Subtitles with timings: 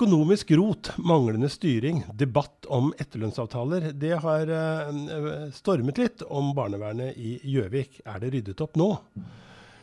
[0.00, 3.90] Økonomisk rot, manglende styring, debatt om etterlønnsavtaler.
[4.00, 7.98] Det har uh, stormet litt om barnevernet i Gjøvik.
[8.08, 8.86] Er det ryddet opp nå?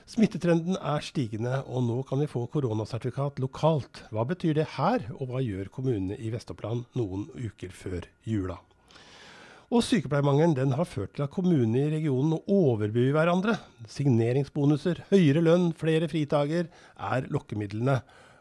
[0.09, 4.01] Smittetrenden er stigende, og nå kan vi få koronasertifikat lokalt.
[4.09, 8.55] Hva betyr det her, og hva gjør kommunene i Vest-Oppland noen uker før jula?
[9.69, 13.59] Og sykepleiermangelen har ført til at kommunene i regionen overbyr hverandre.
[13.85, 17.99] Signeringsbonuser, høyere lønn, flere fritager er lokkemidlene.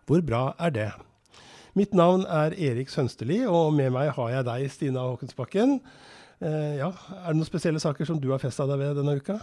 [0.08, 0.88] Hvor bra er det?
[1.76, 5.76] Mitt navn er Erik Sønsterli, og med meg har jeg deg, Stina Håkensbakken.
[6.40, 9.36] Eh, ja, er det noen spesielle saker som du har festa deg ved denne uka?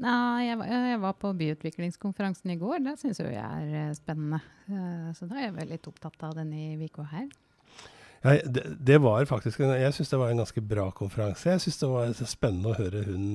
[0.00, 2.78] Nei, jeg, jeg, var på byutviklingskonferansen i går.
[2.86, 4.40] Det syns jeg er eh, spennende.
[4.70, 7.26] Uh, så da er jeg veldig opptatt av denne uka her.
[8.20, 11.52] Ja, det, det, var faktisk en, Jeg syns det var en ganske bra konferanse.
[11.52, 13.26] Jeg syns det var spennende å høre hun,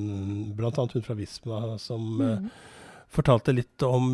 [0.57, 0.73] bl.a.
[0.73, 2.49] hun fra Visma, som mm.
[2.49, 2.65] uh,
[3.15, 4.11] fortalte litt om,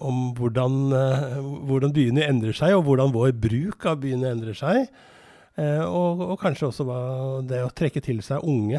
[0.00, 1.36] om hvordan, uh,
[1.68, 4.86] hvordan, byene endrer seg, og hvordan vår bruk av byene endrer seg.
[5.52, 6.84] Og, og, kanskje også
[7.44, 8.78] det å trekke til seg unge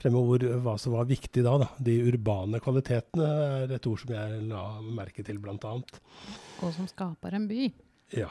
[0.00, 1.68] fremover hva som var viktig da, da.
[1.84, 3.28] De urbane kvalitetene
[3.62, 5.74] er et ord som jeg la merke til, bl.a.
[6.62, 7.68] Og som skaper en by.
[8.16, 8.30] Ja.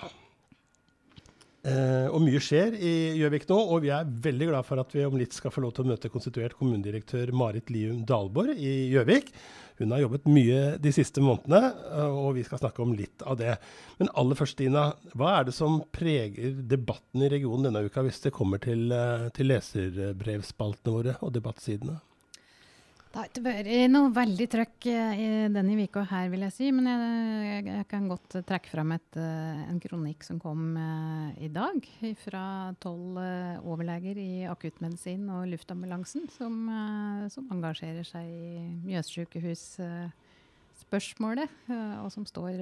[1.68, 5.04] Eh, og mye skjer i Gjøvik nå, og vi er veldig glad for at vi
[5.08, 9.34] om litt skal få lov til å møte konstituert kommunedirektør Marit Lium Dalborg i Gjøvik.
[9.78, 13.38] Hun har jobbet mye de siste månedene, eh, og vi skal snakke om litt av
[13.38, 13.58] det.
[14.00, 18.24] Men aller først, Stina, hva er det som preger debatten i regionen denne uka, hvis
[18.24, 22.00] det kommer til, eh, til leserbrevspaltene våre og debattsidene?
[23.18, 26.70] Det har vært noe veldig trøkk eh, i denne uka her, vil jeg si.
[26.70, 31.50] Men jeg, jeg kan godt trekke fram et, eh, en kronikk som kom uh, i
[31.50, 31.82] dag
[32.22, 33.18] fra tolv
[33.66, 36.70] overleger i akuttmedisin og luftambulansen, som,
[37.34, 41.50] som engasjerer seg i Mjøssykehus-spørsmålet,
[42.04, 42.54] og som står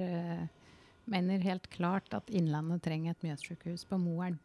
[1.04, 4.40] mener helt klart at Innlandet trenger et Mjøssykehus på Moelv.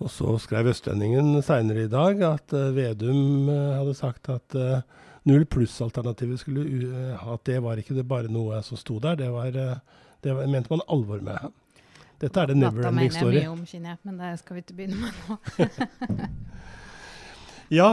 [0.00, 4.80] Og så skrev Østlendingen seinere i dag at uh, Vedum uh, hadde sagt at uh,
[5.28, 9.52] null pluss-alternativet skulle At det var ikke det bare noe som sto der, det, var,
[9.52, 11.52] det var, mente man alvor med.
[12.22, 13.36] Dette er det never ending story.
[13.36, 15.68] Dette mener jeg mye om, Kine, men det skal vi ikke begynne med nå.
[17.78, 17.92] ja,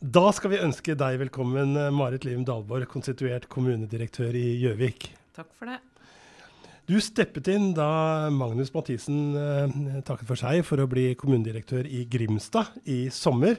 [0.00, 5.10] da skal vi ønske deg velkommen, Marit Livum Dalborg, konstituert kommunedirektør i Gjøvik.
[5.36, 5.80] Takk for det.
[6.86, 9.76] Du steppet inn da Magnus Mathisen eh,
[10.06, 13.58] takket for seg for å bli kommunedirektør i Grimstad i sommer.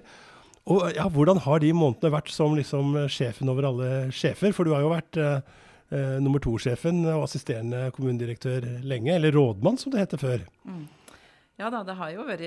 [0.68, 4.56] Og ja, Hvordan har de månedene vært som liksom, sjefen over alle sjefer?
[4.56, 5.42] For du har jo vært eh,
[5.92, 10.48] eh, nummer to-sjefen og assisterende kommunedirektør lenge, eller rådmann som det heter før.
[10.64, 10.88] Mm.
[11.60, 12.46] Ja da, det har jo vært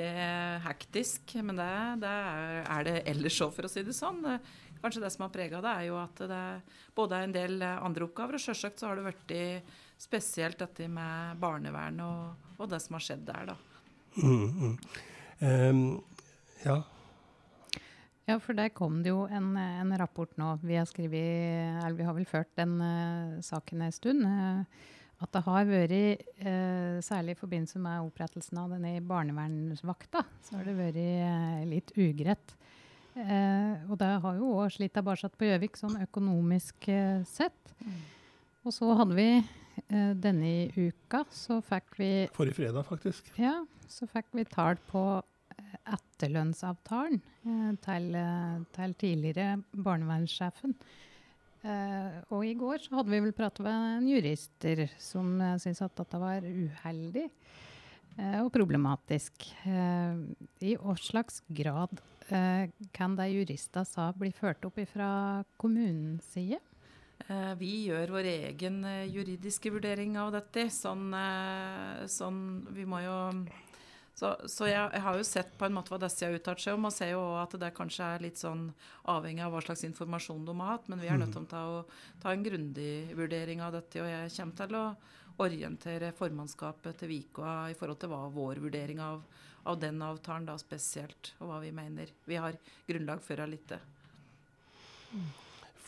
[0.65, 1.71] hektisk, men det,
[2.01, 2.17] det
[2.63, 4.23] er det ellers òg, for å si det sånn.
[4.81, 6.43] Kanskje det som har prega det, er jo at det
[6.97, 9.45] både er en del andre oppgaver, og sjølsagt så har det i
[10.00, 13.59] spesielt dette med barnevern og, og, det som har skjedd der, da.
[14.21, 14.78] Mm, mm.
[15.41, 15.83] Um,
[16.65, 16.81] ja.
[18.28, 20.55] Ja, for der kom det jo en, en, rapport nå.
[20.62, 24.25] Vi har skrivet, eller vi har vel ført den uh, saken en stund.
[24.25, 24.89] Uh,
[25.21, 30.69] at det har vært, uh, særlig i forbindelse med opprettelsen av denne barnevernsvakta, så har
[30.69, 32.56] det vært litt ugrett.
[33.21, 36.87] og det har jo òg slitt tilbake på Gjøvik, sånn økonomisk
[37.28, 37.75] sett.
[37.83, 37.99] Mm.
[38.65, 39.28] Og så hadde vi
[39.89, 43.31] denne uka så fikk vi Forrige fredag, faktisk.
[43.41, 43.61] Ja,
[43.91, 48.19] så fikk vi tall på eh, etterlønnsavtalen uh, til,
[48.77, 50.77] til, tidligere barnevernssjefen.
[52.33, 56.21] og i går så hadde vi vel pratet med en jurister som syntes at dette
[56.23, 57.27] var uheldig
[58.41, 59.45] og problematisk.
[59.69, 62.01] I hva slags grad
[62.97, 65.11] kan de juristene sa bli ført opp fra
[65.61, 66.63] kommunens side?
[67.29, 70.69] Eh, vi gjør vår egen eh, juridiske vurdering av dette.
[70.73, 72.41] Sånn, eh, sånn
[72.75, 73.19] vi må jo
[74.21, 76.77] så, så jeg, jeg, har jo sett på en måte hva disse har uttalt seg
[76.77, 78.67] om, og ser jo at det kanskje er litt sånn
[79.09, 80.91] avhengig av hva slags informasjon de har hatt.
[80.93, 81.63] Men vi er nødt til å ta,
[82.25, 84.03] ta en grundig vurdering av dette.
[84.03, 84.84] Og jeg kommer til å
[85.41, 89.23] orientere formannskapet til Vikoa i forhold til hva vår vurdering av,
[89.71, 92.59] av den avtalen da spesielt, og hva vi mener vi har
[92.91, 93.73] grunnlag for av litt.
[95.15, 95.31] Mm.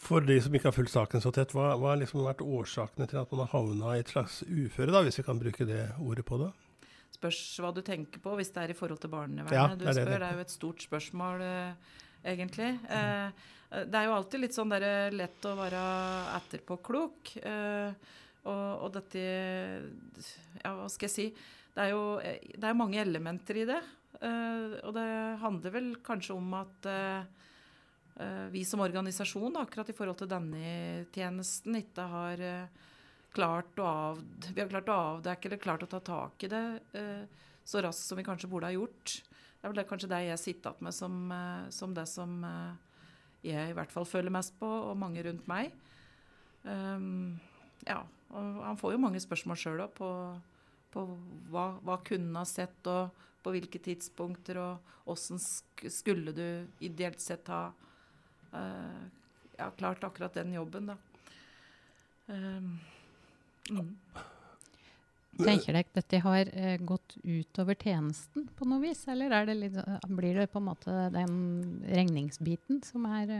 [0.03, 3.07] For de som ikke har fulgt saken så tett, hva, hva har liksom vært årsakene
[3.11, 5.85] til at man har havna i et slags uføre, da, hvis vi kan bruke det
[6.03, 6.51] ordet på det?
[7.15, 10.01] Spørs hva du tenker på, hvis det er i forhold til barnevernet ja, du spør.
[10.01, 12.01] Det, det er jo et stort spørsmål, eh,
[12.33, 12.73] egentlig.
[12.83, 12.97] Mm.
[12.99, 15.83] Eh, det er jo alltid litt sånn der, lett å være
[16.41, 17.35] etterpåklok.
[17.39, 18.11] Eh,
[18.43, 21.29] og, og dette Ja, hva skal jeg si?
[21.73, 23.79] Det er jo eh, det er mange elementer i det.
[24.19, 25.07] Eh, og det
[25.45, 27.23] handler vel kanskje om at Eh,
[28.53, 32.83] vi som organisasjon, akkurat i forhold til denne tjenesten, ikke har eh,
[33.33, 34.21] klart å, av,
[34.57, 36.65] har klart å avdekke eller klart å ta tak i det
[36.99, 37.25] eh,
[37.65, 39.15] så raskt som vi kanskje burde ha gjort.
[39.23, 42.37] Det er vel det, kanskje det jeg sitter igjen med som, eh, som, det som
[42.49, 42.73] eh,
[43.47, 45.73] jeg i hvert fall føler mest på, og mange rundt meg.
[46.63, 47.41] Um,
[47.83, 50.11] ja, og han får jo mange spørsmål sjøl òg på,
[50.95, 51.03] på,
[51.51, 53.11] hva, hva kunne ha sett, og
[53.43, 56.47] på hvilke tidspunkter, og åssen skulle du
[56.87, 57.73] ideelt sett ha
[58.55, 59.03] uh,
[59.59, 60.97] ja, klart akkurat den jobben, da.
[62.27, 62.81] Um,
[63.71, 63.97] mm.
[65.43, 69.79] Tenker dere dette har uh, gått utover tjenesten på noe vis, eller det litt,
[70.09, 71.37] blir det på en måte den
[71.89, 73.39] regningsbiten som er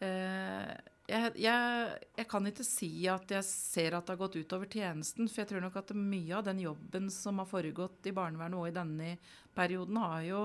[0.00, 0.76] uh,
[1.06, 5.28] jeg, jeg, jeg, kan ikke si at jeg ser at det har gått utover tjenesten.
[5.30, 8.70] For jeg tror nok at mye av den jobben som har foregått i barnevernet og
[8.70, 9.12] i denne
[9.56, 10.42] perioden, har jo,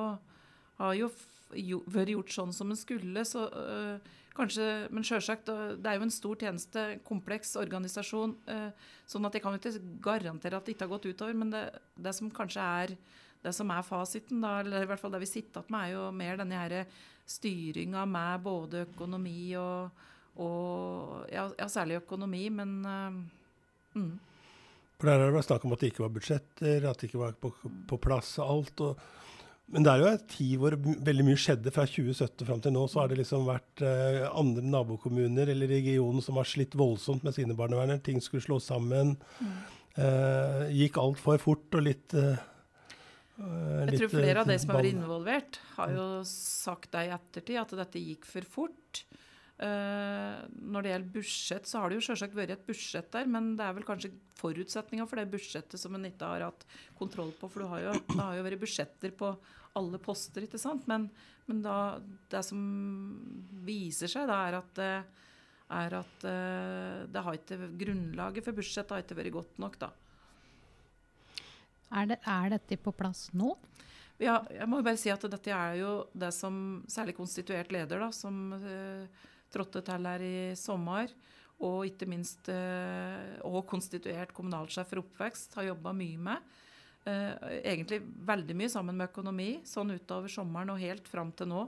[0.78, 1.10] har jo
[1.52, 3.26] vært gjort sånn som en skulle.
[3.28, 8.36] Så, øh, kanskje, men selvsagt, det er jo en stor tjeneste, kompleks organisasjon.
[8.50, 11.38] Øh, sånn at jeg kan ikke garantere at det ikke har gått utover.
[11.38, 11.66] Men det,
[11.96, 12.96] det som kanskje er
[13.42, 15.96] det som er fasiten, da, eller i hvert fall det vi sitter igjen med, er
[15.96, 16.86] jo mer denne
[17.32, 20.08] styringa med både økonomi og
[20.40, 24.12] og ja, ja, særlig økonomi, men uh, mm.
[25.02, 27.20] For Der har det vært snakk om at det ikke var budsjetter, at det ikke
[27.24, 27.50] var på,
[27.90, 28.84] på plass og alt.
[28.86, 29.00] Og,
[29.72, 31.72] men det er jo en tid hvor veldig mye skjedde.
[31.74, 36.24] Fra 2017 fram til nå så har det liksom vært eh, andre nabokommuner eller regionen
[36.24, 38.02] som har slitt voldsomt med sine barneverner.
[38.04, 39.16] Ting skulle slås sammen.
[39.40, 39.58] Mm.
[40.02, 42.18] Eh, gikk altfor fort og litt
[43.42, 47.58] jeg tror flere av de som har vært involvert, har jo sagt det i ettertid,
[47.58, 49.02] at dette gikk for fort.
[49.62, 50.42] Uh,
[50.74, 53.66] når det gjelder budsjett, så har det jo selvsagt vært et budsjett der, men det
[53.66, 54.10] er vel kanskje
[54.40, 56.66] forutsetninga for det budsjettet som en ikke har hatt
[56.98, 57.50] kontroll på.
[57.52, 59.36] For har jo, det har jo vært budsjetter på
[59.80, 60.86] alle poster, ikke sant.
[60.90, 61.08] Men,
[61.48, 61.76] men da,
[62.32, 62.62] det som
[63.66, 64.84] viser seg, da, er at,
[65.82, 69.92] er at uh, det har ikke, grunnlaget for budsjettet har ikke vært godt nok, da.
[71.92, 73.54] Er, det, er dette på plass nå?
[74.22, 76.56] Ja, jeg må bare si at dette er jo det som
[76.92, 81.12] særlig konstituert leder, da, som uh, trådte til her i sommer.
[81.62, 86.54] Og ikke minst eh, og konstituert kommunalsjef for oppvekst har jobba mye med.
[87.02, 87.34] Eh,
[87.66, 91.66] egentlig veldig mye sammen med økonomi, sånn utover sommeren og helt fram til nå.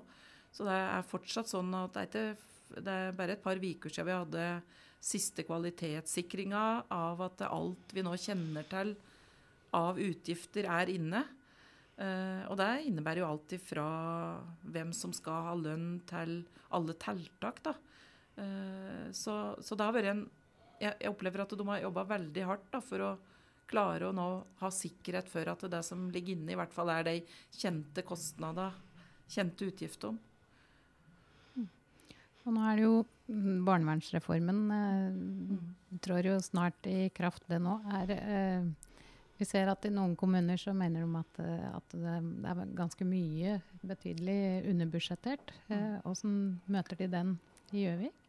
[0.54, 3.90] Så det er fortsatt sånn at det er, ikke, det er bare et par uker
[3.90, 4.44] siden vi hadde
[5.04, 8.94] siste kvalitetssikringa av at alt vi nå kjenner til
[9.74, 11.24] av utgifter, er inne.
[11.98, 13.84] Uh, og det innebærer jo alt ifra
[14.70, 16.40] hvem som skal ha lønn, til
[16.74, 17.60] alle tiltak.
[17.66, 17.74] da.
[18.38, 20.24] Uh, så, så, det har vært en
[20.82, 23.12] jeg, opplever at de har jobba veldig hardt da, for å
[23.70, 24.28] klare å nå
[24.60, 27.16] ha sikkerhet for at det som ligger inne, i hvert fall er de
[27.56, 28.76] kjente kostnader,
[29.32, 30.16] kjente utgifter.
[31.58, 31.68] Mm.
[32.46, 36.00] Og nå er det jo mm, barnevernsreformen eh, mm.
[36.06, 37.80] trår jo snart i kraft, det nå.
[38.02, 38.72] Er eh,
[39.44, 42.18] vi ser at i noen kommuner så mener de at, eh, at det
[42.48, 45.54] er ganske mye betydelig underbudsjettert.
[45.68, 47.34] Hvordan eh, møter de den
[47.74, 48.20] i Gjøvik?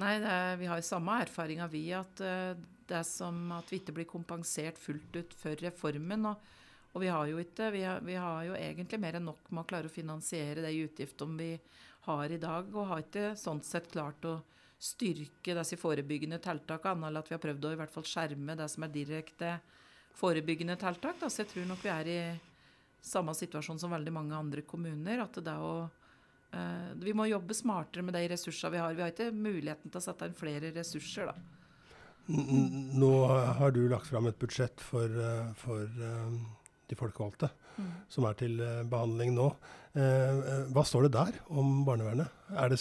[0.00, 2.56] Nei, er, Vi har samme erfaringa vi, at uh,
[2.92, 6.28] det er som at vi ikke blir kompensert fullt ut for reformen.
[6.28, 6.52] Og,
[6.92, 9.64] og vi, har jo ikke, vi har, vi har, jo egentlig mer enn nok med
[9.64, 11.52] å klare å finansiere de utgiftene vi
[12.06, 12.68] har i dag.
[12.74, 14.38] Og har ikke sånn sett klart å
[14.82, 18.68] styrke disse forebyggende tiltakene, eller at vi har prøvd å i hvert fall skjerme det
[18.68, 19.54] som er direkte
[20.18, 21.20] forebyggende tiltak.
[21.22, 21.30] Da.
[21.30, 22.20] Så jeg tror nok vi er i
[23.02, 25.24] samme situasjon som veldig mange andre kommuner.
[25.24, 25.72] At det å
[26.52, 28.94] eh, Vi må jobbe smartere med de ressursene vi har.
[28.98, 31.61] Vi har ikke muligheten til å sette inn flere ressurser, da.
[32.26, 33.12] Nå
[33.58, 36.34] har du lagt fram et budsjett for, eh, for uh,
[36.88, 37.88] de folkevalgte, mm.
[38.12, 39.52] som er til uh, behandling nå.
[39.92, 42.30] Hva står det der om barnevernet?
[42.56, 42.78] Er det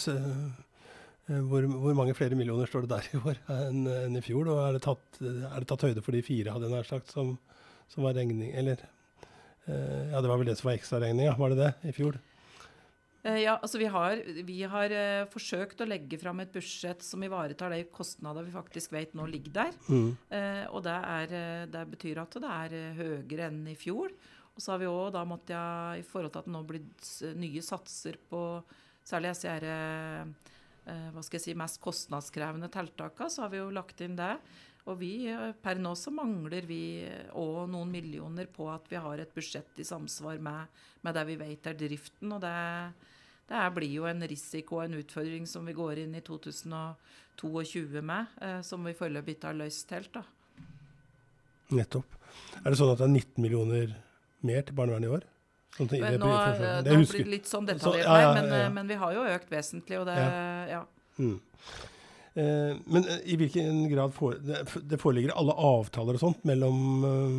[1.31, 4.49] Eh, hvor, hvor, mange flere millioner står det der i år enn, enn i fjor?
[4.51, 7.35] Og er det, tatt, er det, tatt, høyde for de fire hadde jeg sagt, som,
[7.91, 8.81] som, var regning Eller
[9.67, 12.19] eh, Ja, det var vel det som var ekstraregninga, var det det i fjor?
[13.23, 17.21] Eh, ja, altså vi har, vi har uh, forsøkt å legge fram et budsjett som
[17.21, 19.75] ivaretar de kostnader vi faktisk vet nå ligger der.
[19.87, 20.07] Mm.
[20.31, 21.35] Uh, og det, er,
[21.69, 24.13] det, betyr at det er høyere enn i fjor.
[24.51, 27.37] Og så har vi òg da måttet, jeg, i forhold til at det nå blir
[27.39, 28.41] nye satser på
[29.05, 30.25] særlig disse uh,
[31.13, 34.33] hva skal jeg si, mest kostnadskrevende tiltakene, så har vi jo lagt inn det.
[34.89, 37.05] Og vi, eh, per nå så mangler vi
[37.37, 41.39] òg noen millioner på at vi har et budsjett i samsvar med, med det vi
[41.41, 42.31] vet er driften.
[42.33, 42.53] Og det,
[43.51, 48.37] det blir jo en risiko og en utfordring som vi går inn i 2022 med,
[48.41, 50.13] eh, som vi foreløpig ikke har løst helt.
[50.17, 50.25] da.
[51.71, 52.17] Nettopp.
[52.63, 53.93] Er det sånn at det er 19 millioner
[54.47, 55.29] mer til barnevernet i år?
[55.71, 58.97] Sånn nå, det, det, blir litt sånn detaljert Så, ja, ja, ja, men, men, vi
[58.99, 60.17] har jo økt vesentlig, og det
[60.67, 60.81] Ja.
[61.15, 61.37] Mm.
[62.33, 64.37] Eh, men eh, i hvilken grad for,
[64.81, 67.33] det, foreligger alle avtaler og sånt mellom, eh,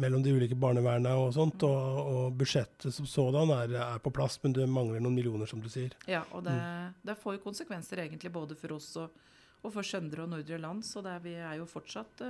[0.00, 4.38] mellom de ulike barnevernene og sånt, og, og budsjettet som sådan er, er, på plass,
[4.44, 5.92] men det mangler noen millioner, som du sier.
[6.08, 6.56] Ja, og det,
[7.04, 9.20] det får jo konsekvenser egentlig både for oss og,
[9.60, 12.24] og for Søndre og Nordre land, så det, vi er jo fortsatt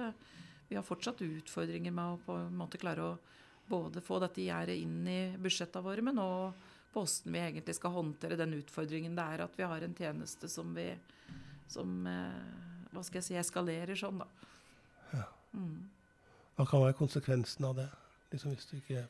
[0.71, 3.15] vi har fortsatt utfordringer med å på en måte klare å
[3.71, 7.95] både få dette gjerdet inn i budsjettene våre, men òg på hvordan vi egentlig skal
[7.95, 10.89] håndtere den utfordringen det er at vi har en tjeneste som vi
[11.71, 14.29] som eh, hva skal jeg si, eskalerer sånn, da.
[15.15, 15.27] Ja.
[15.55, 15.89] Mm.
[16.59, 17.89] Hva kan være konsekvensen av det?
[18.31, 19.07] Liksom hvis du ikke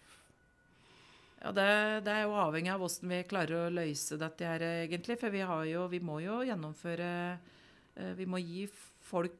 [1.40, 1.68] ja, det,
[2.04, 5.16] det, er jo avhengig av hvordan vi klarer å løse dette her, egentlig.
[5.20, 5.40] For vi,
[5.70, 8.66] jo, vi må jo gjennomføre eh, Vi må gi
[9.08, 9.38] folk,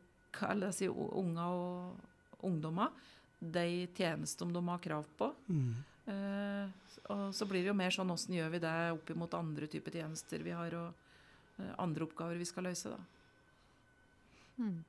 [0.49, 2.89] eller si unger og ungdommer,
[3.41, 5.29] de tjenestene de har krav på.
[5.53, 5.75] Mm.
[6.15, 9.69] Eh, og så blir det jo mer sånn åssen gjør vi det opp mot andre
[9.69, 11.10] typer tjenester vi har, og
[11.79, 13.01] andre oppgaver vi skal løse, da.
[14.61, 14.81] Mm.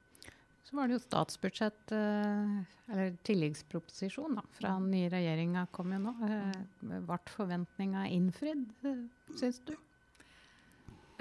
[0.64, 2.58] Så var det jo statsbudsjett, eh,
[2.92, 6.14] eller tilleggsproposisjon, da, fra den nye regjeringa kom jo nå.
[6.28, 9.76] Eh, ble forventninga innfridd, eh, syns du?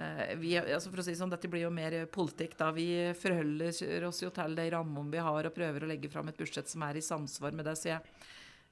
[0.00, 2.56] Eh, vi, altså for å si sånn, Dette blir jo mer politikk.
[2.58, 2.70] da.
[2.72, 6.38] Vi forholder oss jo til de rammene vi har, og prøver å legge fram et
[6.38, 7.76] budsjett som er i samsvar med det.
[7.76, 8.00] Så jeg,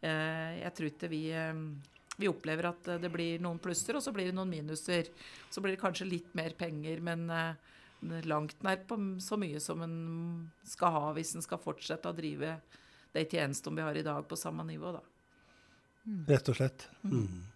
[0.02, 1.54] eh, jeg tror ikke vi, eh,
[2.18, 5.10] vi opplever at det blir noen plusser, og så blir det noen minuser.
[5.50, 7.28] Så blir det kanskje litt mer penger, men
[8.26, 9.98] langt nær på så mye som en
[10.66, 12.56] skal ha hvis en skal fortsette å drive
[13.14, 14.92] de tjenestene vi har i dag, på samme nivå.
[14.98, 15.02] da.
[16.28, 16.88] Rett og slett.
[17.02, 17.14] Mm.
[17.22, 17.46] mm.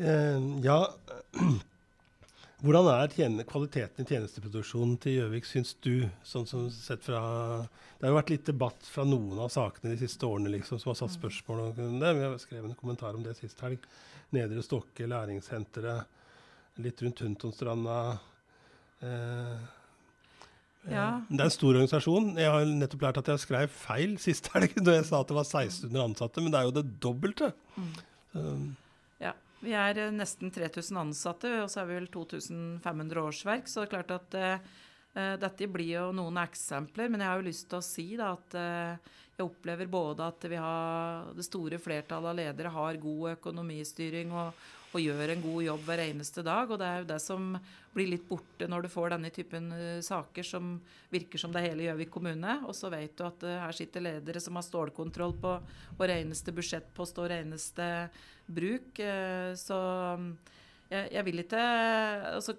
[0.00, 0.78] Eh, ja
[2.60, 6.04] hvordan er kvaliteten i tjenesteproduksjonen til Gjøvik, syns du?
[6.26, 7.20] Sånn som sett fra,
[7.96, 10.92] det har jo vært litt debatt fra noen av sakene de siste årene liksom, som
[10.92, 12.12] har satt spørsmål om det.
[12.20, 13.80] Har skrevet en kommentar om det sist helg.
[14.36, 16.18] Nedre Stokke, læringssenteret,
[16.84, 17.96] litt rundt Huntonstranda.
[19.00, 21.08] Eh, eh, ja.
[21.30, 22.30] Det er en stor organisasjon.
[22.40, 25.40] Jeg har nettopp lært at jeg skrev feil sist helg da jeg sa at det
[25.40, 27.50] var 1600 ansatte, men det er jo det dobbelte.
[27.80, 27.90] Mm.
[28.36, 28.46] Så,
[29.60, 33.68] vi er eh, nesten 3000 ansatte, og så er vi vel 2500 årsverk.
[33.68, 37.10] Så det er klart at uh, dette blir jo noen eksempler.
[37.12, 40.48] Men jeg har jo lyst til å si da, at uh, jeg opplever både at
[40.60, 45.84] har det store flertallet av ledere har god økonomistyring og, og gjør en god jobb
[45.86, 46.70] hver eneste dag.
[46.70, 47.50] Og det er jo det som
[47.94, 50.72] blir litt borte når du får denne typen uh, saker som
[51.12, 52.56] virker som det hele Gjøvik kommune.
[52.66, 55.56] Og så vet du at uh, her sitter ledere som har stålkontroll på
[56.00, 57.86] vår eneste budsjettpost og eneste
[58.50, 58.98] bruk.
[58.98, 59.78] Uh, så
[60.18, 60.32] um,
[60.90, 61.64] jeg, jeg, vil ikke
[62.34, 62.56] altså,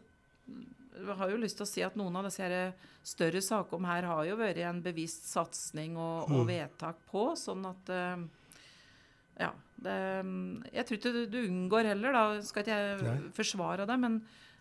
[1.01, 2.63] jeg har jo lyst til å si at noen av disse
[3.03, 6.51] større sakene her har jo vært en bevisst satsing og, og, mm.
[6.51, 7.89] vedtak på, sånn at
[9.39, 9.51] ja.
[9.81, 9.93] Det,
[10.75, 12.23] jeg tror ikke du, du, unngår heller, da.
[12.45, 13.15] Skal ikke jeg Nei.
[13.33, 14.19] forsvare det, men,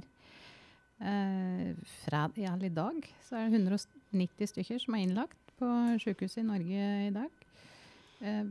[1.02, 1.72] Eh,
[2.04, 5.68] fra ja, i dag så er det 190 stykker som er innlagt på
[6.04, 7.46] sykehuset i Norge i dag.
[8.22, 8.44] Eh,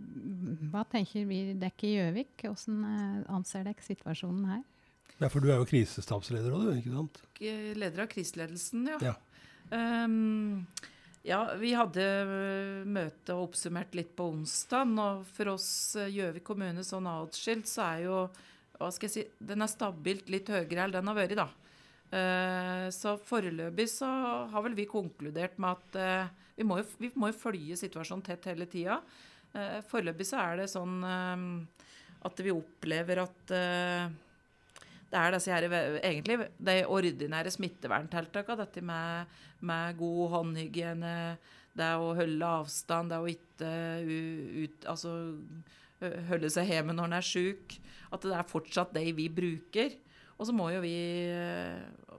[0.73, 2.35] hva tenker vi dekk i Gjøvik?
[2.43, 4.65] Hvordan anser dere situasjonen her?
[5.21, 7.21] Ja, For du er jo krisestabsleder òg, ikke sant?
[7.39, 9.13] Leder av kriseledelsen, ja.
[9.13, 9.15] ja.
[9.71, 10.65] Um,
[11.25, 14.91] ja, vi hadde eh, møte og oppsummert litt på onsdag.
[15.01, 18.17] Og for oss eh, Gjøvik kommune sånn atskilt, så er jo
[18.75, 21.47] hva skal jeg si, Den er stabilt litt høyere enn den har vært, da.
[22.05, 24.07] Uh, så foreløpig så
[24.51, 28.23] har vel vi konkludert med at uh, vi, må jo, vi, må jo, følge situasjonen
[28.23, 28.99] tett hele tida.
[29.55, 33.55] Uh, foreløpig så er det sånn at vi opplever at
[35.11, 35.67] det er disse her,
[36.01, 38.65] egentlig de ordinære smitteverntiltakene.
[38.65, 39.35] Dette med,
[39.65, 41.15] med, god håndhygiene,
[41.75, 43.71] det å holde avstand, det å ikke
[44.63, 45.13] ut, altså,
[46.29, 47.77] holde seg hjemme når en er syk.
[48.15, 49.95] At det er fortsatt de vi bruker.
[50.35, 50.97] Og så må jo vi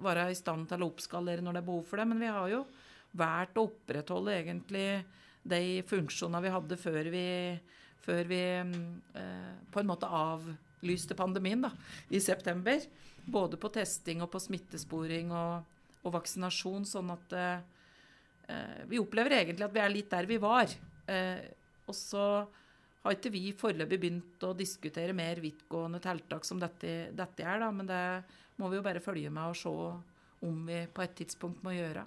[0.03, 2.09] være i stand til å oppskalere når det er behov for det.
[2.09, 2.63] Men vi har jo
[3.17, 4.89] valgt å opprettholde egentlig
[5.47, 7.27] de funksjonene vi hadde før vi,
[8.03, 10.09] før vi eh, på en måte
[10.77, 11.73] avlyste pandemien da,
[12.09, 12.81] i september.
[13.25, 15.65] Både på testing og på smittesporing og,
[16.05, 16.87] og vaksinasjon.
[16.87, 20.71] Sånn at eh, vi opplever egentlig at vi er litt der vi var.
[21.11, 21.43] Eh,
[21.87, 22.27] og så
[23.07, 27.71] har ikke vi foreløpig begynt å diskutere mer vidtgående tiltak som dette, dette er, da,
[27.71, 28.03] men det
[28.59, 29.75] må vi jo bare følge med og se
[30.47, 32.03] om vi på et tidspunkt må gjøre.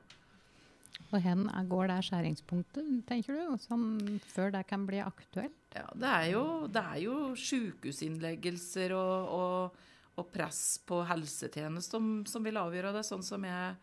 [1.09, 3.85] Og hen går det skjæringspunktet, tenker du, sånn,
[4.29, 5.55] før det kan bli aktuelt?
[5.73, 9.79] Ja, Det er jo, det er jo sykehusinnleggelser og, og,
[10.15, 13.73] og, press på helsetjeneste som, som, vil avgjøre det, sånn som jeg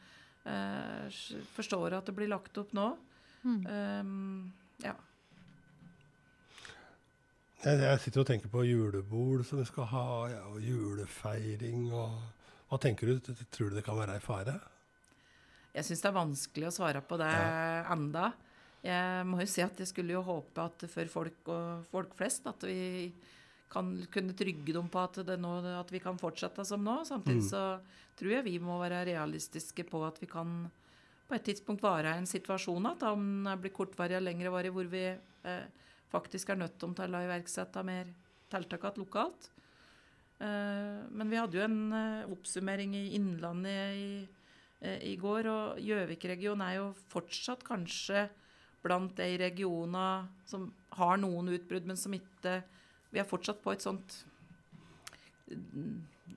[0.46, 1.18] eh,
[1.56, 2.92] forstår at det blir lagt opp nå.
[3.42, 3.60] Mm.
[3.66, 4.52] Um,
[4.84, 4.94] ja.
[7.64, 11.90] Jeg, jeg, sitter og tenker på julebord som vi skal ha, ja, og julefeiring.
[11.90, 13.34] og Hva tenker du?
[13.50, 14.60] Tror du det kan være i fare?
[15.76, 17.84] Jeg syns det er vanskelig å svare på det ja.
[17.92, 18.30] enda.
[18.86, 22.46] Jeg må jo si at jeg skulle jo håpe at for folk og folk flest
[22.48, 23.10] at vi
[23.72, 27.00] kan kunne trygge dem på at, nå, at vi kan fortsette som nå.
[27.08, 27.48] Samtidig mm.
[27.50, 27.64] så
[28.16, 30.62] tror jeg vi må være realistiske på at vi kan
[31.26, 34.86] på et tidspunkt være i en situasjon at om det blir kortvarig og lengrevarig hvor
[34.90, 35.64] vi eh,
[36.12, 38.12] faktisk er nødt til å iverksette mer
[38.52, 39.50] tiltak lokalt.
[40.38, 44.08] Eh, men vi hadde jo en eh, oppsummering i Innlandet i,
[44.84, 48.26] i går, og Gjøvik-regionen er jo fortsatt kanskje
[48.84, 50.68] blant de regionene som
[50.98, 52.60] har noen utbrudd, men som ikke
[53.14, 54.16] Vi er fortsatt på et sånt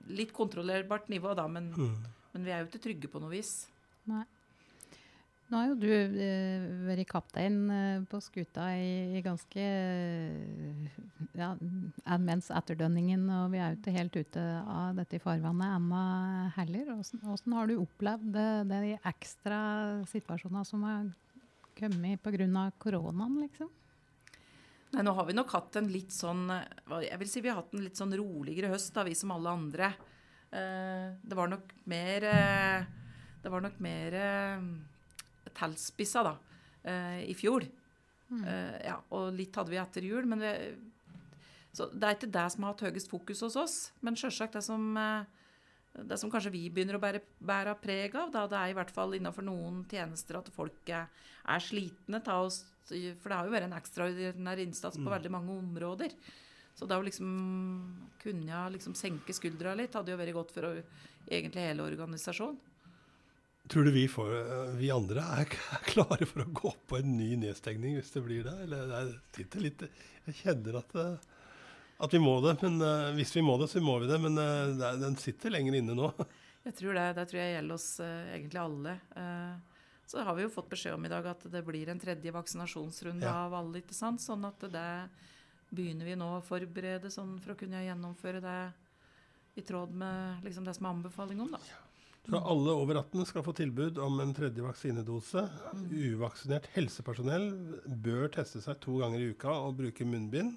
[0.08, 1.96] litt kontrollerbart nivå, da, men, mm.
[2.32, 3.66] men vi er jo ikke trygge på noe vis.
[4.08, 4.22] Nei.
[5.50, 10.98] Nå har jo du eh, vært kaptein eh, på skuta i, i ganske eh,
[11.34, 11.48] ja,
[12.22, 16.02] mens etterdønningen, og vi er jo ikke helt ute av dette i farvannet ennå
[16.54, 16.92] heller.
[17.24, 19.58] Hvordan har du opplevd det, det de ekstra
[20.12, 21.10] situasjonene som har
[21.80, 22.70] kommet pga.
[22.78, 23.72] koronaen, liksom?
[24.90, 27.74] Nei, nå har vi nok hatt en litt sånn Jeg vil si vi har hatt
[27.76, 29.90] en litt sånn roligere høst, da, vi som alle andre.
[30.50, 32.86] Eh, det var nok mer eh,
[33.38, 34.64] Det var nok mer eh,
[35.56, 36.36] tilspissa da,
[36.86, 37.66] uh, i fjor.
[38.30, 38.44] Mm.
[38.44, 40.28] Uh, ja, og litt hadde vi etter jul.
[40.30, 40.54] men vi,
[41.74, 43.76] så Det er ikke det som har hatt høyest fokus hos oss.
[44.00, 45.24] Men selvsagt det som, uh,
[45.94, 48.92] det som kanskje vi begynner å bære, bære preg av, da, det er i hvert
[48.94, 51.10] fall innenfor noen tjenester at folk er,
[51.62, 52.22] slitne.
[52.36, 55.14] Oss, for det har jo vært en ekstraordinær innsats på mm.
[55.16, 56.14] veldig mange områder.
[56.78, 57.30] Så da å liksom
[58.22, 60.74] kunne liksom senke skuldra litt hadde jo vært godt for å,
[61.28, 62.58] egentlig hele organisasjonen.
[63.70, 64.30] Tror du vi, får,
[64.80, 65.50] vi, andre er,
[65.92, 68.56] klare for å gå på en ny nedstengning hvis det blir det?
[68.64, 69.84] Eller jeg litt
[70.26, 70.96] Jeg kjenner at,
[72.06, 72.56] at vi må det.
[72.64, 74.18] Men uh, hvis vi må det, så må vi det.
[74.22, 74.38] Men
[75.04, 76.10] den sitter lenger inne nå.
[76.66, 77.06] Jeg tror det.
[77.16, 78.92] Det tror jeg gjelder oss egentlig alle.
[80.04, 83.24] så har vi jo fått beskjed om i dag at det blir en tredje vaksinasjonsrunde
[83.24, 83.46] ja.
[83.46, 83.80] av alle.
[83.80, 84.20] ikke sant?
[84.20, 84.90] Sånn at det
[85.70, 88.58] begynner vi nå å forberede sånn for å kunne gjennomføre det
[89.56, 91.56] i tråd med liksom, det som er anbefaling om.
[91.56, 91.89] da.
[92.30, 95.42] Så alle over 18 skal få tilbud om en tredje vaksinedose.
[95.90, 97.48] Uvaksinert helsepersonell
[98.04, 100.52] bør teste seg to ganger i uka og bruke munnbind.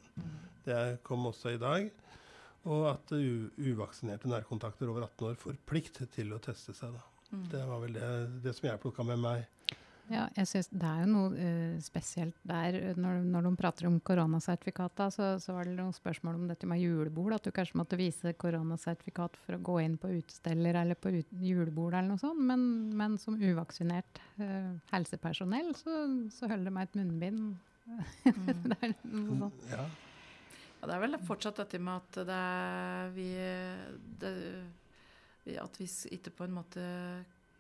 [0.68, 1.88] Det kom også i dag.
[2.70, 6.94] Og at uvaksinerte nærkontakter over 18 år får plikt til å teste seg.
[6.94, 7.02] Da.
[7.34, 7.48] Mm.
[7.56, 8.12] Det var vel det,
[8.46, 9.50] det som jeg plukka med meg.
[10.14, 12.78] Ja, jeg synes Det er jo noe uh, spesielt der.
[13.00, 16.82] Når, når, de prater om koronasertifikata, så, så, var det noen spørsmål om dette med
[16.84, 17.36] julebord.
[17.38, 21.36] At du kanskje måtte vise koronasertifikat for å gå inn på utesteller eller på ut,
[21.42, 21.98] julebord.
[21.98, 22.42] eller noe sånt.
[22.52, 22.66] Men,
[23.00, 26.00] men som uvaksinert uh, helsepersonell så,
[26.34, 27.44] så holder det meg et munnbind.
[27.84, 28.02] Mm.
[28.70, 29.68] det er noe sånt.
[29.72, 29.84] Ja.
[29.88, 30.88] ja.
[30.88, 33.30] det er vel fortsatt dette med at det er vi,
[34.22, 34.34] det,
[35.60, 36.84] At vi ikke på en måte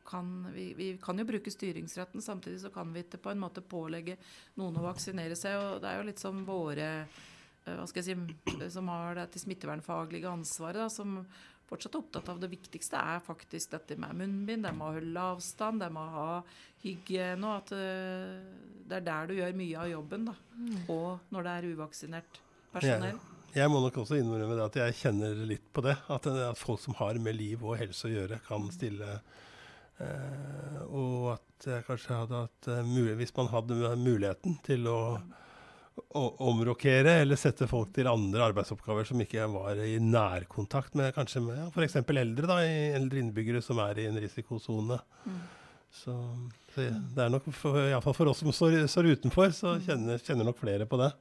[0.05, 3.63] kan vi, vi, kan jo bruke styringsretten, samtidig så kan vi ikke på en måte
[3.65, 4.17] pålegge
[4.59, 5.57] noen å vaksinere seg.
[5.59, 9.41] og Det er jo litt som våre eh, hva skal jeg si, som har dette
[9.41, 11.21] smittevernfaglige ansvaret, da, som
[11.69, 14.65] fortsatt er opptatt av det viktigste, er faktisk dette med munnbind.
[14.67, 16.39] Det med å holde avstand, det med å ha
[16.83, 17.53] hygiene.
[17.57, 18.41] At eh,
[18.83, 20.27] det er der du gjør mye av jobben.
[20.31, 20.81] da, mm.
[20.93, 23.21] Og når det er uvaksinert personell.
[23.53, 25.93] Jeg må nok også innrømme det at jeg kjenner litt på det.
[26.09, 29.19] At, at folk som har med liv og helse å gjøre, kan stille
[30.01, 34.99] og at jeg kanskje hadde hatt mulighet, Hvis man hadde muligheten til å,
[36.17, 41.43] å omrokere eller sette folk til andre arbeidsoppgaver som ikke var i nærkontakt med kanskje
[41.45, 41.99] med ja, f.eks.
[42.01, 42.59] eldre da,
[42.97, 44.99] eldre innbyggere som er i en risikosone.
[45.25, 45.41] Mm.
[45.93, 46.13] Så,
[46.73, 49.83] så, det er nok iallfall for oss som står, står utenfor, så mm.
[49.85, 51.11] kjenner, kjenner, nok flere på det.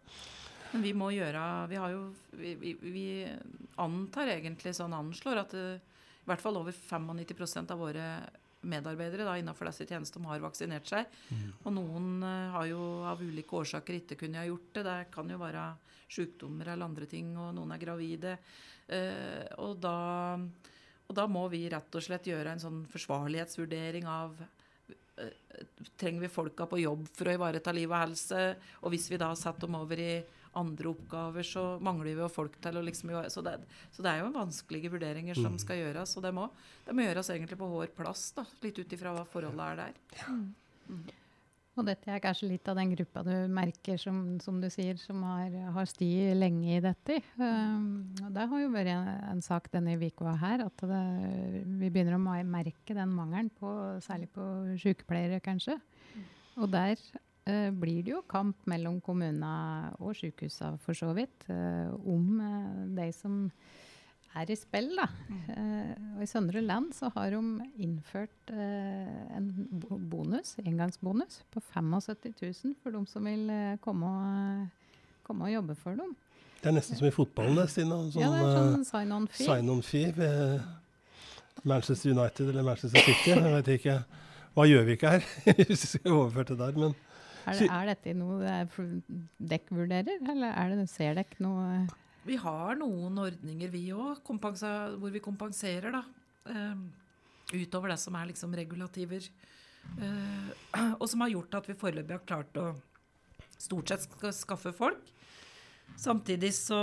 [0.73, 3.09] Men vi må gjøre Vi har jo Vi, vi, vi
[3.85, 5.67] antar egentlig sånn anslår at det,
[6.23, 8.07] i hvert fall over 95% av våre
[8.69, 11.09] medarbeidere da, innenfor disse tjenestene har vaksinert seg.
[11.31, 11.47] Mm.
[11.63, 14.85] Og noen uh, har jo av ulike årsaker ikke kunnet ha gjort det.
[14.89, 15.67] Det kan jo være
[16.13, 18.37] sykdommer eller andre ting, og noen er gravide.
[18.89, 19.97] Uh, og, da,
[21.07, 25.33] og, da, må vi rett og slett gjøre en sånn forsvarlighetsvurdering av uh,
[26.01, 28.39] Trenger vi folka på jobb for å ivareta liv og helse?
[28.83, 30.15] Og hvis vi da setter dem over i
[30.59, 33.57] andre oppgaver, så mangler vi jo folk til å liksom så det,
[33.95, 35.63] så det er jo vanskelige vurderinger som mm.
[35.63, 36.17] skal gjøres.
[36.19, 36.49] Og det må,
[36.87, 39.99] det må gjøres egentlig på vår plass, da, litt ut ifra hva forholdet er der.
[40.21, 40.37] Ja.
[40.93, 41.03] Mm.
[41.73, 45.23] Og dette er kanskje litt av den gruppa du merker, som, som du sier, som
[45.25, 47.17] har, har sti lenge i dette.
[47.39, 51.01] Um, og det har jo vært en, en sak denne uka her, at det,
[51.81, 53.73] vi begynner å merke den mangelen, på,
[54.05, 54.45] særlig på
[54.85, 55.79] sykepleiere, kanskje.
[56.13, 56.27] Mm.
[56.61, 57.01] Og der
[57.45, 63.09] blir det jo kamp mellom kommunene og sykehusene, for så vidt, uh, om uh, de
[63.17, 63.49] som
[64.39, 64.93] er i spill.
[64.97, 65.09] Da.
[65.29, 66.15] Mm.
[66.17, 67.41] og I Søndre Land så har de
[67.85, 69.51] innført en
[70.09, 73.53] bonus, engangsbonus på 75 000 for de som vil
[73.85, 74.95] komme og,
[75.27, 76.15] komme og jobbe for dem.
[76.63, 77.97] Det er nesten som i fotballen, det, Stina.
[78.07, 79.45] Sånn, ja, det er sånn sign-on-fee.
[79.49, 83.33] Sign-on-fee ved Manchester United eller Manchester City.
[83.33, 83.97] Jeg vet ikke
[84.53, 85.27] hva gjør vi ikke her,
[85.59, 86.79] hvis vi skal overføre det der.
[86.79, 86.95] men
[87.47, 88.57] er, det, er dette noe
[89.53, 91.85] dekk vurderer, eller er det, ser dekk noe
[92.27, 96.05] Vi har noen ordninger, vi òg, hvor vi kompenserer, da.
[96.47, 96.79] Uh,
[97.53, 99.27] utover det som er liksom regulativer.
[99.99, 100.53] Uh,
[101.01, 102.71] og som har gjort at vi foreløpig har klart å
[103.63, 105.13] stort sett skaffe folk.
[105.99, 106.79] Samtidig så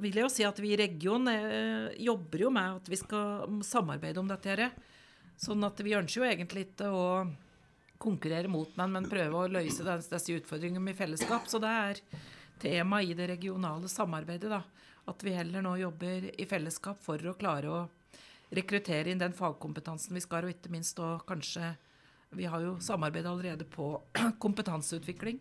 [0.00, 3.60] vil jeg jo si at vi i regionen eh, jobber jo med at vi skal
[3.66, 4.54] samarbeide om dette.
[4.54, 4.72] Her.
[5.38, 7.04] Sånn at vi ønsker jo egentlig ikke å
[7.98, 11.48] konkurrere mot menn, men prøve å løse disse utfordringene i fellesskap.
[11.50, 12.00] Så det er
[12.62, 14.50] tema i det regionale samarbeidet.
[14.50, 14.62] da,
[15.08, 17.84] At vi heller nå jobber i fellesskap for å klare å
[18.54, 21.76] rekruttere inn den fagkompetansen vi skal, og ikke minst og kanskje
[22.30, 24.02] Vi har jo samarbeid allerede på
[24.44, 25.38] kompetanseutvikling.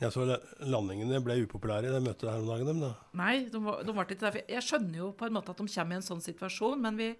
[0.00, 0.24] Ja, Så
[0.64, 2.70] landingene ble upopulære i det møtet her om dagen?
[2.70, 2.94] Dem, da?
[3.20, 4.38] Nei, de var, de var ikke der.
[4.48, 7.10] Jeg skjønner jo på en måte at de kommer i en sånn situasjon, men vi,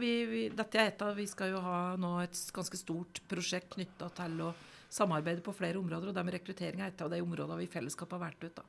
[0.00, 3.72] vi, vi, dette er et av, vi skal jo ha nå et ganske stort prosjekt
[3.76, 4.50] knytta til å
[4.90, 6.10] samarbeide på flere områder.
[6.10, 8.60] og det med rekruttering er et av de områdene vi i fellesskap har valgt ut.
[8.60, 8.66] da.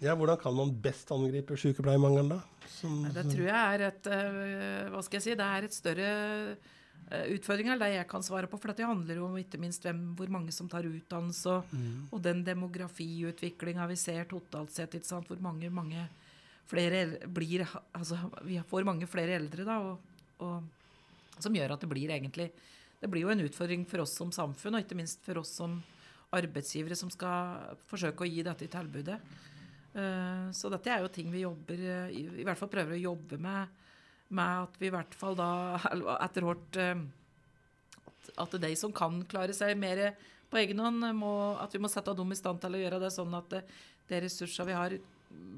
[0.00, 2.40] Ja, Hvordan kan man best angripe sykepleiermangelen, da?
[2.70, 6.08] Som, det tror jeg er et uh, hva skal jeg si, det er et større
[6.54, 8.60] uh, utfordring enn det jeg kan svare på.
[8.62, 12.06] For det handler jo om ikke minst hvem, hvor mange som tar utdannelse, og, mm.
[12.14, 14.94] og den demografiutviklinga vi ser totalt sett.
[15.10, 16.06] Hvor mange, mange
[16.70, 19.80] flere blir altså Vi får mange flere eldre, da.
[19.82, 22.50] og og som gjør at det blir egentlig
[23.00, 25.74] Det blir jo en utfordring for oss som samfunn, og ikke minst for oss som
[26.32, 29.18] arbeidsgivere som skal forsøke å gi dette i tilbudet.
[29.94, 33.36] Uh, så dette er jo ting vi jobber i, i hvert fall prøver å jobbe
[33.38, 33.74] med,
[34.34, 35.50] med at vi i hvert fall da
[36.24, 37.04] etter hvert uh,
[38.40, 40.14] at, de som kan klare seg mer
[40.50, 43.12] på egen hånd, må, at vi må sette dem i stand til å gjøre det
[43.14, 44.96] sånn at det, ressurser vi har,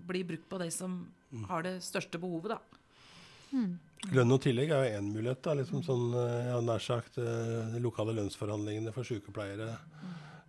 [0.09, 0.99] blir brukt på de som
[1.31, 1.47] mm.
[1.51, 2.57] har det største behovet.
[2.57, 2.86] da.
[3.53, 3.75] Mm.
[4.15, 5.43] Lønn og tillegg er jo én mulighet.
[5.43, 9.77] da, liksom sånn, eh, ja, nær sagt, eh, De lokale lønnsforhandlingene for sykepleiere.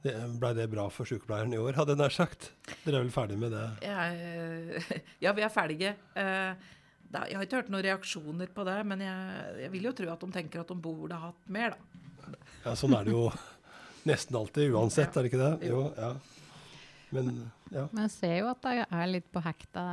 [0.04, 2.52] Det, ble det bra for sykepleieren i år, hadde jeg nær sagt?
[2.84, 3.66] Dere er vel ferdig med det?
[3.82, 4.92] Ja, eh,
[5.24, 5.96] ja vi er ferdige.
[6.16, 10.22] Jeg har ikke hørt noen reaksjoner på det, men jeg, jeg, vil jo tro at
[10.22, 12.38] de tenker at de burde hatt mer, da.
[12.66, 13.30] Ja, Sånn er det jo
[14.10, 15.72] nesten alltid uansett, er det ikke det?
[15.72, 16.14] Jo, ja.
[17.10, 17.30] Men,
[17.72, 17.86] ja.
[17.94, 19.84] Men jeg ser jo at det er litt på hekta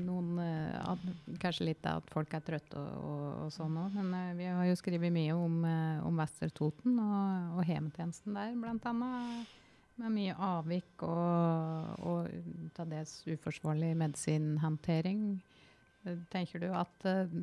[0.00, 1.02] noen at,
[1.42, 3.98] Kanskje litt at folk er trøtte og, og, og sånn òg.
[3.98, 8.38] Men uh, vi har jo skrevet mye om, uh, om Vester Toten og, og hjemmetjenesten
[8.38, 9.52] der, blant annet.
[10.00, 15.20] Med mye avvik og, og til dels uforsvarlig medisinhåndtering.
[16.32, 17.36] Tenker du at uh,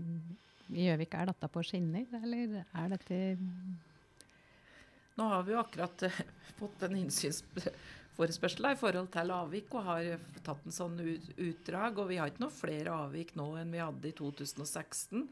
[0.71, 3.23] i Gjøvik er dette på skinner, eller er dette
[5.19, 6.05] Nå har vi jo akkurat
[6.57, 7.41] fått en innsyns
[8.21, 10.11] forespørsel i forhold til avvik, og har
[10.45, 11.99] tatt en sånn utdrag.
[12.01, 15.25] Og vi har ikke noe flere avvik nå enn vi hadde i 2016.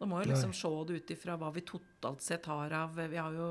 [0.00, 3.18] Da må jo liksom se det ut ifra hva vi totalt sett har av Vi
[3.20, 3.50] har jo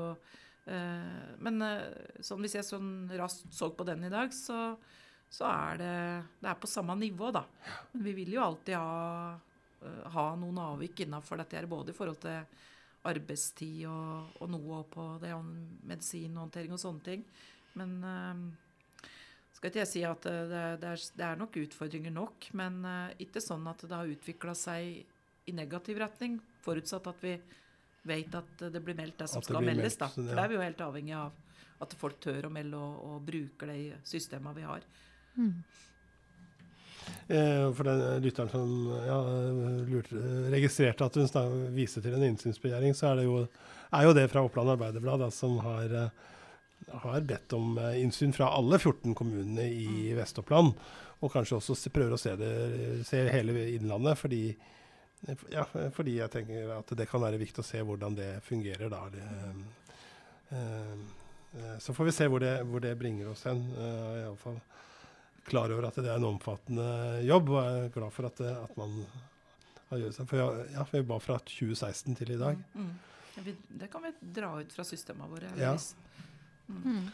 [0.68, 4.74] eh, Men eh, sånn hvis jeg sånn raskt så på den i dag, så,
[5.32, 5.94] så er det
[6.42, 7.46] Det er på samme nivå, da.
[7.94, 9.38] Men vi vil jo alltid ha,
[10.18, 12.44] ha noen avvik innafor dette her, både i forhold til
[13.08, 15.32] arbeidstid og, og noe på det
[15.88, 17.24] medisinhåndtering og sånne ting.
[17.80, 17.96] Men
[19.52, 23.12] skal ikke jeg si at det, det, er, det er, nok utfordringer nok, men uh,
[23.22, 25.02] ikke sånn at det har utvikla seg
[25.46, 26.38] i negativ retning.
[26.64, 27.36] Forutsatt at vi
[28.08, 29.98] vet at det blir meldt det som at skal meldes.
[30.00, 30.10] da.
[30.10, 31.32] For det er vi jo helt avhengig av
[31.82, 34.84] at folk tør å melde og, og bruker de systemene vi har.
[35.36, 35.54] Mm.
[37.26, 38.72] Eh, for den lytteren som
[39.06, 39.18] ja,
[39.88, 40.20] lurte,
[40.52, 43.40] registrerte at hun viste til en innsynsbegjæring, så er det jo,
[43.90, 46.30] er jo det fra Oppland Arbeiderblad da, som har, eh,
[46.88, 50.18] har, bedt om eh, innsyn fra alle 14 kommunene i mm.
[50.18, 50.74] Vest-Oppland.
[51.22, 52.52] Og kanskje også se, prøver å se, det,
[53.06, 54.42] se hele Innlandet, fordi,
[55.52, 55.62] ja,
[55.94, 59.04] fordi jeg tenker at det kan være viktig å se hvordan det fungerer da.
[59.12, 59.26] Det,
[60.58, 63.60] eh, så får vi se hvor det, hvor det bringer oss hen.
[63.76, 64.58] Iallfall
[65.46, 66.86] klar over at det er en omfattende
[67.26, 68.98] jobb, og jeg er glad for at, at man
[69.90, 70.28] har gjort seg.
[70.30, 72.60] For jeg, ja, vi ba fra 2016 til i dag.
[72.74, 73.50] Mm, mm.
[73.80, 75.52] Det kan vi dra ut fra systemene våre.
[75.60, 75.74] Ja.
[76.82, 77.04] Mm.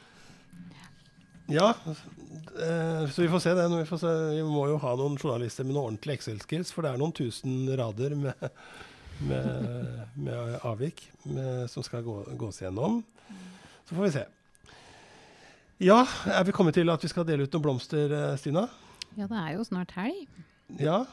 [1.53, 3.68] ja eh, så vi får se det.
[3.73, 4.14] Vi, får se.
[4.37, 7.68] vi, må jo ha noen journalister med noen ordentlige Excel-skills, for det er noen tusen
[7.79, 8.49] rader med,
[9.29, 13.03] med, med avvik med, som skal gå, gås gjennom.
[13.88, 14.27] Så får vi se.
[15.79, 18.66] Ja, er vi kommet til at vi skal dele ut noen blomster, eh, Stina?
[19.14, 20.27] Ja, det er jo snart helg.
[20.83, 21.05] Ja.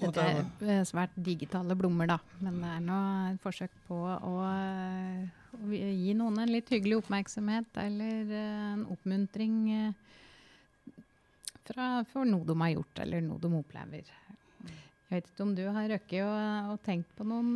[0.00, 2.18] Dette er eh, svært digitale blomster, da.
[2.40, 3.00] Men det er nå
[3.34, 4.32] et forsøk på å,
[5.56, 9.60] å, gi noen en litt hyggelig oppmerksomhet eller eh, en oppmuntring
[11.66, 14.10] fra, for noe de har gjort, eller noe de opplever.
[14.62, 17.54] Jeg vet ikke om du har røkket og, og tenkt på noen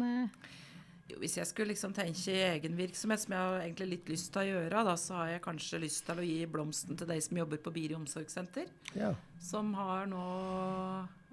[1.07, 4.43] jo, hvis jeg skulle liksom tenke egen virksomhet, som jeg har egentlig litt lyst til
[4.43, 7.39] å gjøre, da, så har jeg kanskje lyst til å gi blomsten til de som
[7.39, 8.73] jobber på Biri omsorgssenter.
[8.99, 9.13] Ja.
[9.43, 10.25] Som har nå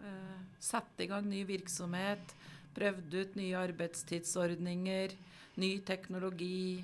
[0.06, 2.36] eh, satt i gang ny virksomhet,
[2.76, 5.16] prøvd ut nye arbeidstidsordninger,
[5.62, 6.84] ny teknologi.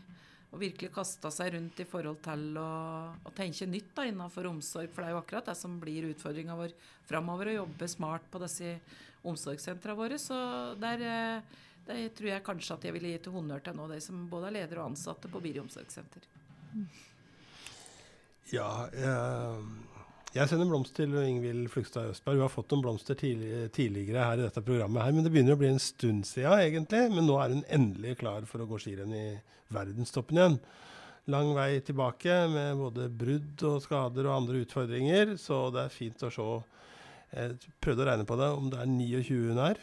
[0.50, 2.70] Og virkelig kasta seg rundt i forhold til å,
[3.14, 4.90] å tenke nytt da, innenfor omsorg.
[4.90, 6.74] For det er jo akkurat det som blir utfordringa vår
[7.10, 8.78] framover, å jobbe smart på disse
[9.30, 10.18] omsorgssentrene våre.
[10.18, 10.40] Så
[10.82, 14.26] der eh, det tror jeg kanskje at jeg ville gitt honnør til nå, de som
[14.30, 16.26] både er ledere og ansatte på Biri omsorgssenter.
[18.54, 19.70] Ja, jeg,
[20.36, 22.38] jeg sender blomst til Ingvild Flugstad Østberg.
[22.38, 25.58] Hun har fått noen blomster tidlig, tidligere her i dette programmet, her, men det begynner
[25.58, 27.02] å bli en stund siden egentlig.
[27.16, 29.26] Men nå er hun endelig klar for å gå skirenn i
[29.74, 30.60] verdenstoppen igjen.
[31.30, 36.26] Lang vei tilbake med både brudd og skader og andre utfordringer, så det er fint
[36.26, 36.50] å se.
[37.30, 39.82] Jeg prøvde å regne på det, om det er 29 hun er.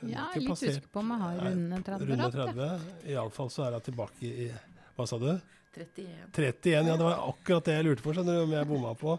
[0.00, 2.10] Ja, jeg er litt usikker på om jeg har runde 30.
[2.10, 2.90] Runde 30.
[3.12, 4.50] Iallfall så er hun tilbake i
[5.00, 5.32] Hva sa du?
[5.70, 6.14] 31.
[6.34, 9.14] 31, Ja, det var akkurat det jeg lurte på, skjønner du, om jeg bomma på.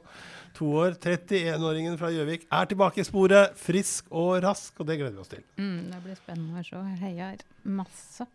[0.57, 0.97] To år.
[0.99, 5.31] 31-åringen fra Gjøvik er tilbake i sporet, frisk og rask, og det gleder vi oss
[5.31, 5.45] til.
[5.57, 6.83] Mm, det blir spennende å se.
[7.01, 8.27] Heier masse.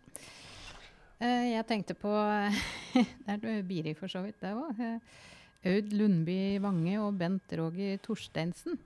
[1.21, 2.11] Uh, jeg tenkte på
[3.25, 4.81] Det er Biri, for så vidt, det òg.
[5.67, 8.77] Aud Lundby Vange og Bent Roger Torsteinsen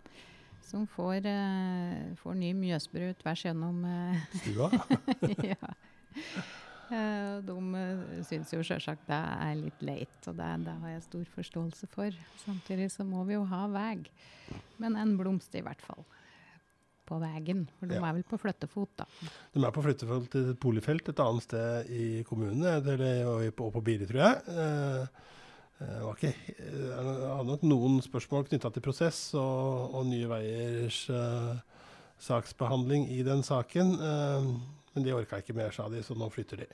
[0.72, 4.70] som får, uh, får ny Mjøsbru tvers gjennom uh, Stua?
[5.52, 5.72] ja.
[6.92, 11.06] Uh, de uh, syns jo sjølsagt det er litt leit, og det, det, har jeg
[11.08, 12.18] stor forståelse for.
[12.44, 14.02] Samtidig så må vi jo ha vei.
[14.82, 16.04] Men en blomst i hvert fall
[17.08, 17.66] på veien.
[17.80, 18.04] For de ja.
[18.08, 19.08] er vel på flyttefot, da.
[19.56, 23.72] De er på flyttefot til et boligfelt et annet sted i kommunen, eller, og på,
[23.74, 25.10] på Biri, tror jeg.
[25.82, 31.00] Var ikke, eh, jeg hadde nok noen spørsmål knytta til prosess og, og Nye Veiers
[31.10, 31.58] uh,
[32.22, 33.96] saksbehandling i den saken.
[33.98, 34.52] Uh,
[34.96, 36.70] men de orka ikke mer, sa de, så nå flytter de.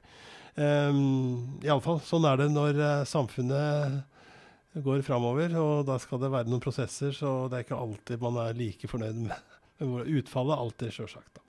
[0.57, 6.49] Um, Iallfall, sånn er det når uh, samfunnet går framover, og da skal det være
[6.49, 10.57] noen prosesser, så det er ikke alltid man er like fornøyd med, med utfallet.
[10.57, 11.41] Alltid, sjølsagt.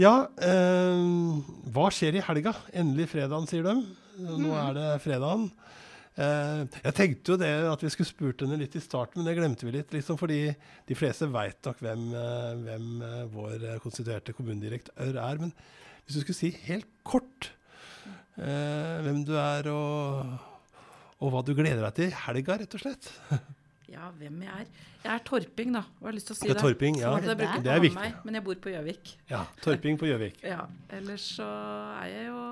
[0.00, 2.54] Ja, um, hva skjer i helga?
[2.72, 3.74] Endelig fredagen, sier de.
[4.22, 4.54] Nå mm.
[4.62, 5.50] er det fredagen.
[6.12, 9.36] Uh, jeg tenkte jo det at vi skulle spurt henne litt i starten, men det
[9.38, 9.94] glemte vi litt.
[9.96, 10.40] Liksom, fordi
[10.88, 15.40] de fleste veit nok hvem, uh, hvem uh, vår konstituerte kommunedirektør er.
[15.40, 15.54] Men
[16.04, 17.52] hvis du skulle si helt kort
[18.32, 20.30] hvem du er, og,
[21.18, 23.10] og, hva du gleder deg til i helga, rett og slett.
[23.92, 24.70] ja, hvem jeg er.
[25.02, 25.82] Jeg er torping, da.
[25.98, 26.54] Jeg har lyst til å si det?
[26.54, 27.10] Er Torping, ja.
[27.20, 27.98] Det, det, det er viktig.
[28.00, 29.12] Meg, men jeg bor på Gjøvik.
[29.28, 30.40] Ja, torping på Gjøvik.
[30.54, 30.64] ja,
[30.96, 31.48] ellers så
[31.98, 32.46] er jeg jo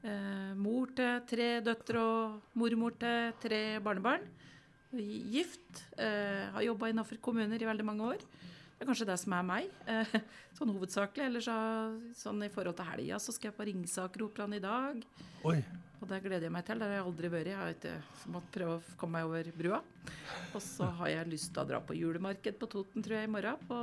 [0.00, 4.24] Eh, mor til tre døtre og mormor til tre barnebarn.
[4.96, 5.84] Gift.
[6.00, 8.24] Eh, har jobba innafor kommuner i veldig mange år.
[8.80, 10.14] Det er kanskje det som er meg, eh,
[10.56, 11.26] sånn hovedsakelig.
[11.28, 11.56] Eller så,
[12.16, 15.04] sånn i forhold til helga, så skal jeg på Ringsakeroperaen i dag.
[15.44, 15.58] Oi.
[16.00, 16.80] Og det gleder jeg meg til.
[16.80, 17.50] Det har jeg aldri vært.
[17.52, 19.82] Jeg har ikke måttet prøve å komme meg over brua.
[20.56, 23.34] Og så har jeg lyst til å dra på julemarked på Toten, tror jeg, i
[23.36, 23.60] morgen.
[23.68, 23.82] På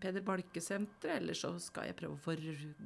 [0.00, 1.20] Peder Balke-senteret.
[1.22, 2.36] Eller så skal jeg prøve å få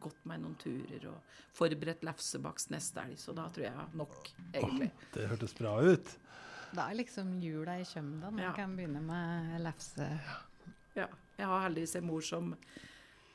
[0.02, 3.20] gått meg noen turer og forberedt lefsebakst neste elg.
[3.20, 4.90] Så da tror jeg nok, egentlig.
[4.92, 6.14] Oh, det hørtes bra ut.
[6.72, 8.30] Da er liksom jula i kjømda.
[8.32, 8.54] Man ja.
[8.56, 10.08] kan begynne med lefse.
[10.96, 11.08] Ja.
[11.36, 12.52] Jeg har heldigvis en mor som,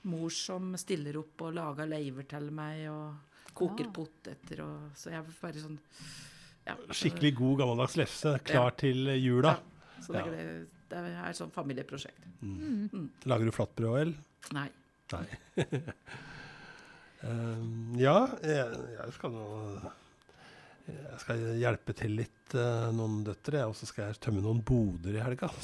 [0.08, 3.94] mor som stiller opp og lager leiver til meg og koker ja.
[3.94, 4.64] poteter.
[4.66, 5.78] Og, så jeg er bare sånn
[6.68, 6.74] ja.
[6.92, 9.56] Skikkelig god gammeldags lefse, klar til jula.
[10.04, 10.77] Så det, Ja.
[10.92, 12.26] Det er et sånt familieprosjekt.
[13.28, 14.18] Lager du flatbrød òg, eller?
[14.56, 14.68] Nei.
[15.14, 15.26] Nei.
[17.24, 19.46] Um, ja, jeg, jeg skal nå
[20.88, 23.66] Jeg skal hjelpe til litt, uh, noen døtre.
[23.68, 25.52] Og så skal jeg tømme noen boder i helga.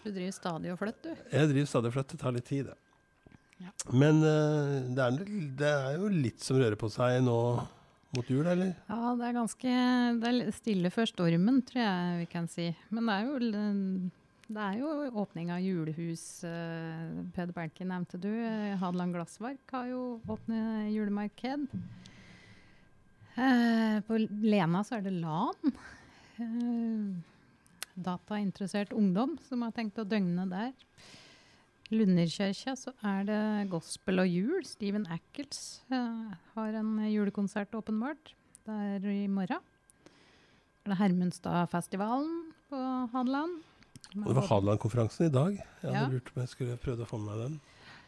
[0.00, 1.24] Du driver stadig og flytter, du.
[1.28, 2.16] jeg driver stadig og flytter.
[2.16, 3.34] Det tar litt tid, det.
[3.60, 3.72] Ja.
[3.92, 7.36] Men uh, det, er, det er jo litt som rører på seg nå
[8.16, 8.72] mot jul, eller?
[8.88, 9.74] Ja, det er ganske
[10.20, 12.66] det er stille før stormen, tror jeg vi kan si.
[12.90, 13.38] Men det er jo,
[14.50, 14.90] det er jo
[15.22, 16.24] åpning av julehus.
[16.44, 18.30] eh, Peder Berntke nevnte du.
[18.82, 21.68] Hadeland Glassverk har jo åpnet julemarked.
[23.38, 25.74] Eh, på Lena så er det LAN.
[26.40, 27.14] Eh,
[28.00, 30.72] datainteressert ungdom som har tenkt å døgne der.
[31.90, 33.40] Lunderkirka så er det
[33.72, 34.62] gospel og jul.
[34.68, 38.34] Steven Ackles uh, har en julekonsert åpenbart.
[38.66, 39.64] Det er i morgen.
[40.84, 42.78] Det er Hermundstadfestivalen på
[43.12, 43.58] Hadeland.
[44.16, 45.58] Og det var Hadeland-konferansen i dag.
[45.82, 46.06] Jeg hadde Ja.
[46.14, 47.60] lurt på om jeg skulle prøvd å få med meg den.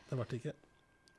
[0.08, 0.54] Det ble det ikke.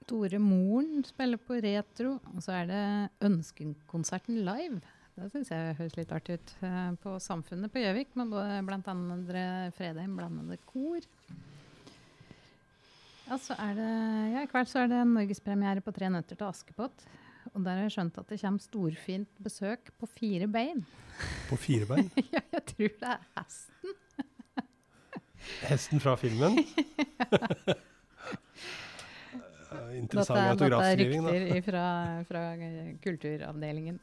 [0.07, 2.15] Tore Moren spiller på Retro.
[2.35, 2.83] Og så er det
[3.27, 4.81] Ønskekonserten live.
[5.15, 6.53] Det syns jeg høres litt artig ut.
[6.63, 8.31] eh, På Samfunnet på Gjøvik, med
[8.65, 9.71] bl.a.
[9.77, 10.99] Fredheim blandede kor.
[13.23, 13.89] Ja, så er det,
[14.33, 17.05] ja, I kveld så er det norgespremiere på 'Tre nøtter til Askepott'.
[17.53, 20.85] Og der har jeg skjønt at det kommer storfint besøk på fire bein.
[21.49, 22.11] På fire bein.
[22.35, 23.97] ja, jeg tror det er hesten.
[25.69, 26.59] Hesten fra filmen.
[29.93, 31.31] Interessant autografskriving, da.
[31.31, 31.85] dette er rykter fra,
[32.29, 32.41] fra
[33.03, 33.99] kulturavdelingen.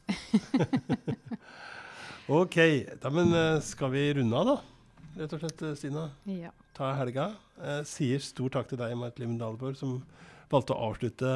[2.30, 2.56] Ok,
[3.02, 4.80] da, men eh, skal vi runde av, da?
[5.18, 6.11] Rett og slett, eh, Stina.
[6.25, 6.51] Ja.
[6.77, 7.35] Ta helga.
[7.59, 10.05] Jeg sier stor takk til deg, Marit Liven Dahlborg, som
[10.51, 11.31] valgte å avslutte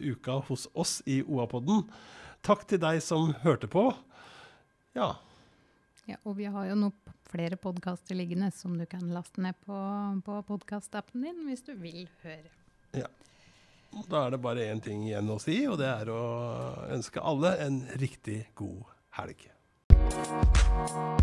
[0.00, 1.86] uka hos oss i OA-podden.
[2.44, 3.94] Takk til deg som hørte på.
[4.94, 5.16] Ja,
[6.06, 9.76] Ja, og vi har jo noen flere podkaster liggende som du kan laste ned på,
[10.26, 12.52] på podkastappen din hvis du vil høre.
[14.10, 16.20] da er det bare én ting igjen å si, og det er å
[16.92, 18.84] ønske alle en riktig god
[19.16, 19.48] helg.
[20.74, 21.14] Thank you.